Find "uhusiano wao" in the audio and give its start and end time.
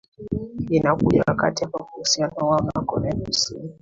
1.95-2.61